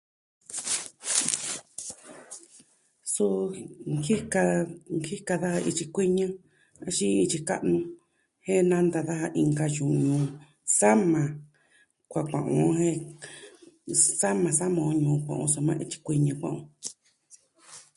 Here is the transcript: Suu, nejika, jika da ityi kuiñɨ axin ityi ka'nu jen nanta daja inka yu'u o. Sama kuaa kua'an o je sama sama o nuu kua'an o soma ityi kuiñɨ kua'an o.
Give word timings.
Suu, 3.13 3.41
nejika, 3.93 4.41
jika 5.05 5.33
da 5.43 5.51
ityi 5.69 5.85
kuiñɨ 5.93 6.25
axin 6.87 7.13
ityi 7.25 7.41
ka'nu 7.49 7.77
jen 8.45 8.63
nanta 8.69 8.99
daja 9.07 9.27
inka 9.41 9.65
yu'u 9.75 9.97
o. 10.17 10.19
Sama 10.79 11.21
kuaa 12.09 12.27
kua'an 12.29 12.53
o 12.65 12.65
je 12.79 12.89
sama 14.19 14.49
sama 14.59 14.79
o 14.89 14.91
nuu 15.03 15.17
kua'an 15.23 15.43
o 15.45 15.51
soma 15.55 15.73
ityi 15.83 15.97
kuiñɨ 16.05 16.33
kua'an 16.39 16.59
o. 16.63 16.65